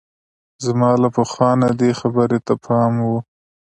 [0.65, 3.17] زما له پخوا نه دې خبرې ته پام وو.